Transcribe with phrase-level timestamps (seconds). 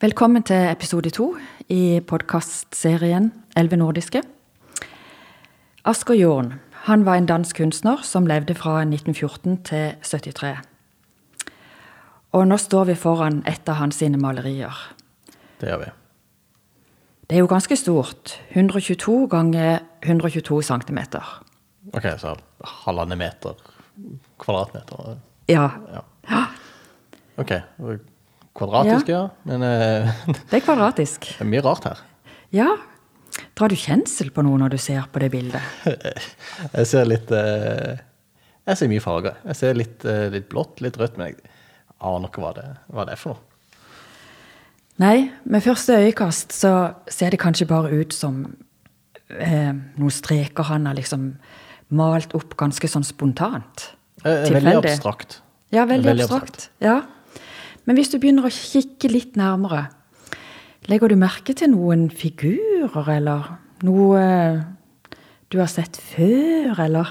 [0.00, 1.26] Velkommen til episode to
[1.68, 4.22] i podkastserien Elleve nordiske.
[5.84, 6.54] Asker Jorn
[6.86, 10.54] han var en dansk kunstner som levde fra 1914 til 73.
[12.32, 14.72] Og nå står vi foran et av hans sine malerier.
[15.60, 15.88] Det gjør vi.
[17.28, 18.38] Det er jo ganske stort.
[18.56, 21.42] 122 ganger 122 centimeter.
[21.92, 22.32] Ok, så
[22.86, 23.52] halvannen meter
[24.40, 25.20] kvadratmeter.
[25.52, 25.68] Ja.
[25.92, 26.46] Ja.
[27.36, 27.52] Ok.
[28.58, 29.24] Kvadratisk, ja.
[29.48, 30.10] Men eh,
[30.50, 31.28] Det er kvadratisk.
[31.36, 32.00] det er mye rart her.
[32.54, 32.68] Ja.
[33.56, 35.62] Drar du kjensel på noe når du ser på det bildet?
[36.76, 38.00] Jeg ser litt eh,
[38.66, 39.38] Jeg ser mye farger.
[39.46, 41.38] Jeg ser litt, eh, litt blått, litt rødt, men jeg
[42.00, 43.46] aner ikke hva det, hva det er for noe.
[45.00, 46.72] Nei, med første øyekast så
[47.08, 48.42] ser det kanskje bare ut som
[49.32, 51.30] eh, noen streker han har liksom
[51.96, 53.86] malt opp ganske sånn spontant.
[54.24, 55.38] Eh, Veldig abstrakt.
[55.72, 56.66] Ja, veldig, Veldig abstrakt.
[56.84, 56.98] Ja.
[57.90, 59.88] Men hvis du begynner å kikke litt nærmere,
[60.86, 63.48] legger du merke til noen figurer, eller
[63.82, 64.20] noe
[65.50, 67.10] du har sett før, eller?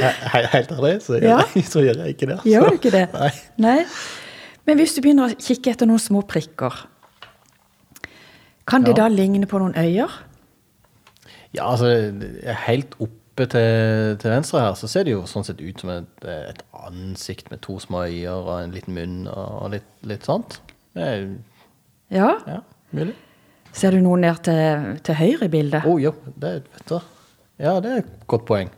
[0.00, 1.42] He- he- Helt ærlig, så Ja.
[1.74, 2.38] så gjør jeg ikke det.
[2.38, 2.48] altså.
[2.48, 3.04] Gjør du ikke det?
[3.12, 3.30] Nei.
[3.58, 3.84] Nei.
[4.64, 6.72] Men hvis du begynner å kikke etter noen små prikker,
[8.66, 10.08] kan det de da ligne på noen øyer?
[11.52, 11.88] Ja, altså
[12.66, 16.24] Helt oppe til, til venstre her, så ser det jo sånn sett ut som et,
[16.28, 20.60] et ansikt med to små øyer og en liten munn og litt, litt sånt.
[20.96, 21.30] Er,
[22.12, 22.34] Ja.
[22.46, 22.58] ja,
[22.92, 23.14] mulig.
[23.72, 25.86] Ser du noe ned til, til høyre i bildet?
[25.88, 26.98] Å, jo, det vet du.
[27.62, 28.68] Ja, det er et godt poeng.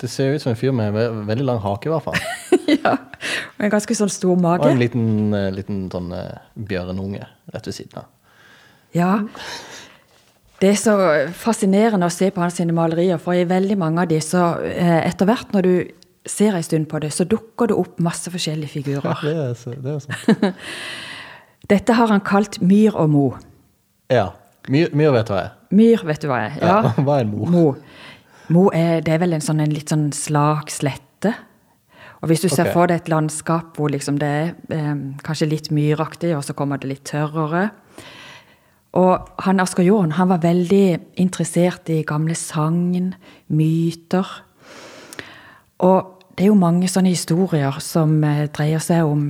[0.00, 2.18] Det ser ut som en fyr med ve veldig lang hake, i hvert fall.
[2.82, 2.96] ja.
[3.58, 4.64] Og en ganske sånn stor mage.
[4.64, 7.22] Og en liten, eh, liten sånn eh, bjørnunge
[7.54, 8.08] rett ved siden av.
[8.96, 9.12] Ja.
[10.60, 10.94] Det er så
[11.40, 15.28] fascinerende å se på hans malerier, for i veldig mange av de, så eh, etter
[15.28, 15.74] hvert når du
[16.28, 19.22] ser en stund på det, så dukker det opp masse forskjellige figurer.
[19.24, 20.54] det er, så- det er sant.
[21.70, 23.26] Dette har han kalt myr og mo.
[24.10, 24.30] Ja.
[24.68, 25.52] Myr, myr vet du hva er.
[25.70, 26.56] Myr, vet du hva er?
[26.60, 26.76] Ja.
[26.84, 27.46] Ja, hva er en mo?
[27.48, 27.66] Mo.
[28.50, 31.32] Mo er, det er vel en, sånn, en litt sånn slak slette.
[32.20, 32.74] Og hvis du ser okay.
[32.74, 36.80] for deg et landskap hvor liksom det er eh, kanskje litt myraktig, og så kommer
[36.82, 37.70] det litt tørrere.
[38.98, 43.12] Og han Asker Jorn han var veldig interessert i gamle sagn,
[43.46, 44.26] myter.
[45.86, 49.28] Og det er jo mange sånne historier som eh, dreier seg om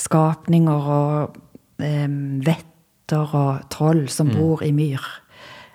[0.00, 1.38] skapninger og
[1.80, 2.10] eh,
[2.44, 5.00] vetter og troll som bor i myr.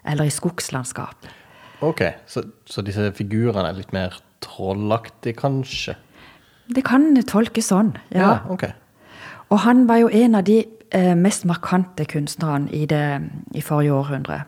[0.06, 1.26] Eller i skogslandskap.
[1.86, 4.14] Ok, så, så disse figurene er litt mer
[4.46, 5.98] trollaktige, kanskje?
[6.76, 8.40] Det kan tolkes sånn, ja.
[8.50, 8.70] ok.
[9.54, 10.64] Og han var jo en av de
[11.18, 13.22] mest markante kunstnerne i det
[13.58, 14.44] i forrige århundre.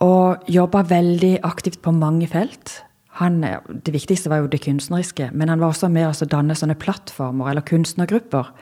[0.00, 2.78] Og jobba veldig aktivt på mange felt.
[3.18, 6.54] Han, eh, det viktigste var jo det kunstneriske, men han var også med å danne
[6.54, 8.52] sånne plattformer eller kunstnergrupper.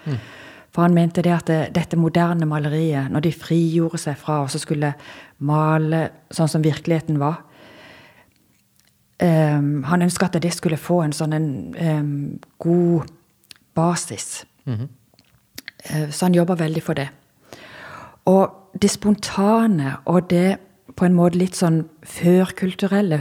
[0.72, 4.50] For han mente det at det, dette moderne maleriet, når de frigjorde seg fra og
[4.52, 4.94] så skulle
[5.38, 7.42] male sånn som virkeligheten var
[9.20, 11.48] um, Han ønska at det skulle få en sånn en,
[11.80, 13.08] um, god
[13.76, 14.44] basis.
[14.66, 14.84] Eh,
[15.86, 17.08] Så han jobber veldig for det.
[18.26, 20.58] Og det spontane og det
[20.96, 23.20] på en måte litt sånn førkulturelle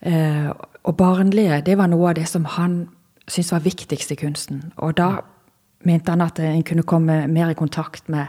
[0.00, 0.50] eh,
[0.86, 2.84] og barnlige, det var noe av det som han
[3.26, 4.60] syntes var viktigst i kunsten.
[4.82, 5.08] Og da
[5.86, 8.26] mente han at en kunne komme mer i kontakt med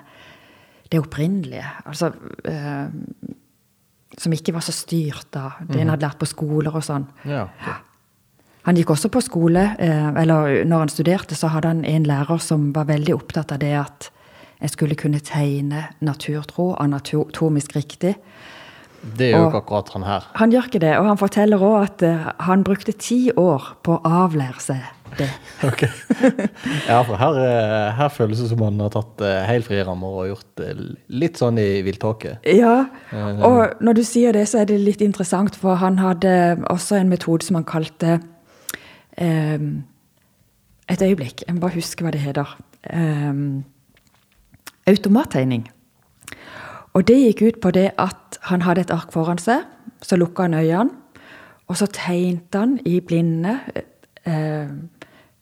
[0.92, 1.66] det opprinnelige.
[1.86, 2.14] Altså
[2.46, 2.88] eh,
[4.18, 7.06] Som ikke var så styrt av det en hadde lært på skoler og sånn.
[7.28, 7.87] Ja, ok.
[8.68, 12.42] Han gikk også på skole, eh, eller når han studerte, så hadde han en lærer
[12.44, 14.10] som var veldig opptatt av det at
[14.60, 18.18] en skulle kunne tegne naturtro, anatomisk riktig.
[19.18, 20.28] Det gjør jo ikke akkurat han her.
[20.42, 23.96] Han gjør ikke det, og han forteller òg at eh, han brukte ti år på
[24.02, 24.86] å avlære seg
[25.16, 25.32] det.
[25.70, 25.88] Ok.
[26.90, 30.32] Ja, for her, eh, her føles det som han har tatt helt frie rammer og
[30.34, 30.66] gjort
[31.08, 32.42] litt sånn i villtåke.
[32.44, 32.82] Ja,
[33.16, 37.14] og når du sier det, så er det litt interessant, for han hadde også en
[37.16, 38.20] metode som han kalte
[39.18, 39.60] eh,
[40.88, 42.48] Et øyeblikk, jeg må bare huske hva det heter.
[42.90, 43.64] Eh,
[44.88, 45.68] automattegning.
[46.94, 49.66] Og det gikk ut på det at han hadde et ark foran seg,
[50.02, 50.96] så lukka han øynene,
[51.68, 53.58] og så tegnte han i blinde
[54.26, 54.70] eh,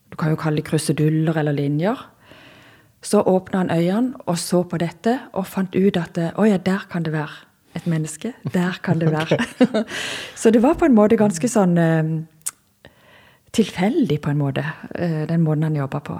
[0.09, 1.99] Du kan jo kalle det kruseduller eller linjer.
[3.01, 6.57] Så åpna han øynene og så på dette og fant ut at eh, å ja,
[6.57, 7.45] der kan det være
[7.75, 8.33] et menneske.
[8.53, 9.37] Der kan det være.
[10.35, 11.77] så det var på en måte ganske sånn
[13.55, 14.63] tilfeldig, på en måte,
[14.95, 16.17] eh, den måten han jobber på.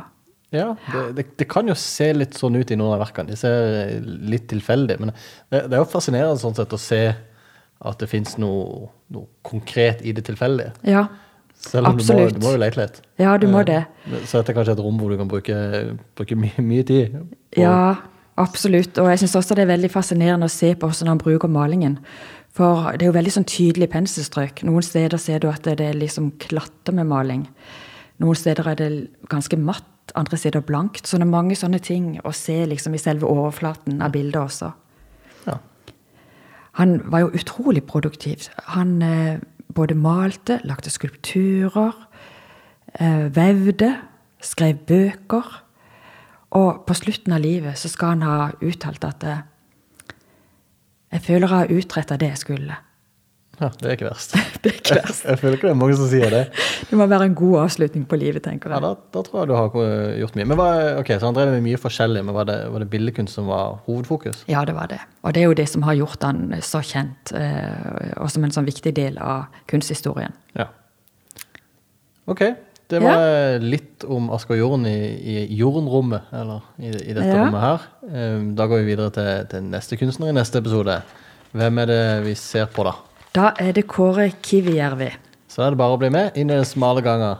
[0.56, 3.34] Ja, det, det, det kan jo se litt sånn ut i noen av verkene.
[3.34, 4.96] De ser litt tilfeldig.
[5.02, 5.12] Men
[5.52, 7.02] det, det er jo fascinerende sånn sett å se
[7.86, 10.72] at det fins noe, noe konkret i det tilfeldige.
[10.88, 11.08] Ja.
[11.66, 12.38] Selv om du må, Absolutt.
[12.40, 13.02] du må jo lete litt.
[13.20, 13.82] Ja, du må det.
[14.30, 15.58] Så dette er kanskje et rom hvor du kan bruke,
[16.16, 17.16] bruke mye, mye tid.
[17.18, 17.96] på- Ja,
[18.40, 18.98] absolutt.
[19.02, 21.98] Og jeg syns også det er veldig fascinerende å se på hvordan han bruker malingen.
[22.56, 24.62] For det er jo veldig sånn tydelig penselstrøk.
[24.68, 27.44] Noen steder ser du at det er liksom klatter med maling.
[28.24, 28.90] Noen steder er det
[29.32, 31.04] ganske matt, andre steder blankt.
[31.04, 34.72] Så det er mange sånne ting å se liksom i selve overflaten av bildet også.
[35.50, 35.58] Ja.
[36.80, 38.48] Han var jo utrolig produktiv.
[38.72, 39.44] Han eh,
[39.76, 41.98] både malte, lagde skulpturer,
[43.00, 43.92] eh, vevde,
[44.40, 45.52] skrev bøker.
[46.56, 49.44] Og på slutten av livet så skal han ha uttalt at eh,
[51.16, 52.76] jeg føler jeg har utretta det jeg skulle.
[53.62, 54.34] ja, det er ikke verst.
[54.66, 55.26] Det er ikke verst.
[55.30, 56.40] Jeg føler ikke det er mange som sier det.
[56.90, 58.84] Det må være en god avslutning på livet, tenker Ja, jeg.
[58.84, 59.70] da, da tror jeg du har
[60.20, 60.48] gjort mye.
[60.52, 60.68] Men hva,
[61.00, 63.78] ok, Så han drev med mye forskjellig, men var det, var det billedkunst som var
[63.86, 64.42] hovedfokus?
[64.52, 65.00] Ja, det var det.
[65.24, 68.52] Og det er jo det som har gjort han så kjent, eh, og som en
[68.58, 70.34] sånn viktig del av kunsthistorien.
[70.60, 70.68] Ja.
[72.28, 72.42] Ok.
[72.90, 77.40] Det var litt om Asker Jorn i, i Jornrommet, eller i, i dette Ja.
[77.46, 77.86] rommet her.
[78.06, 81.00] Um, Da går vi videre til, til neste kunstner i neste episode.
[81.56, 82.94] Hvem er det vi ser på, da?
[83.36, 85.10] Da er det Kåre Kivijärvi.
[85.50, 87.38] Så er det bare å bli med inn i den smale ganga